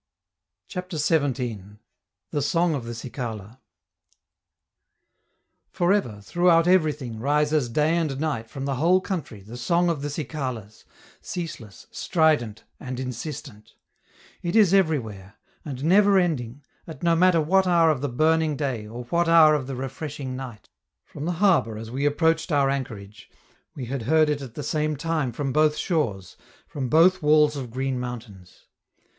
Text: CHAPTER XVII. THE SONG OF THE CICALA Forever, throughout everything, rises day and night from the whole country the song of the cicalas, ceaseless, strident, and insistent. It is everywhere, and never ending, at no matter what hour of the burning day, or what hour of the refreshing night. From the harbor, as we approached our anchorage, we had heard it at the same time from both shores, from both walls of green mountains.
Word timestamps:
CHAPTER 0.67 0.97
XVII. 0.97 1.77
THE 2.31 2.41
SONG 2.41 2.73
OF 2.73 2.85
THE 2.85 2.95
CICALA 2.95 3.59
Forever, 5.69 6.21
throughout 6.23 6.65
everything, 6.65 7.19
rises 7.19 7.69
day 7.69 7.95
and 7.97 8.19
night 8.19 8.49
from 8.49 8.65
the 8.65 8.77
whole 8.77 8.99
country 8.99 9.41
the 9.41 9.57
song 9.57 9.89
of 9.89 10.01
the 10.01 10.09
cicalas, 10.09 10.85
ceaseless, 11.21 11.85
strident, 11.91 12.63
and 12.79 12.99
insistent. 12.99 13.75
It 14.41 14.55
is 14.55 14.73
everywhere, 14.73 15.35
and 15.63 15.83
never 15.83 16.17
ending, 16.17 16.63
at 16.87 17.03
no 17.03 17.15
matter 17.15 17.39
what 17.39 17.67
hour 17.67 17.91
of 17.91 18.01
the 18.01 18.09
burning 18.09 18.55
day, 18.55 18.87
or 18.87 19.03
what 19.03 19.29
hour 19.29 19.53
of 19.53 19.67
the 19.67 19.75
refreshing 19.75 20.35
night. 20.35 20.67
From 21.05 21.25
the 21.25 21.33
harbor, 21.33 21.77
as 21.77 21.91
we 21.91 22.07
approached 22.07 22.51
our 22.51 22.71
anchorage, 22.71 23.29
we 23.75 23.85
had 23.85 24.01
heard 24.09 24.29
it 24.31 24.41
at 24.41 24.55
the 24.55 24.63
same 24.63 24.95
time 24.95 25.31
from 25.31 25.53
both 25.53 25.75
shores, 25.77 26.37
from 26.67 26.89
both 26.89 27.21
walls 27.21 27.55
of 27.55 27.69
green 27.69 27.99
mountains. 27.99 28.65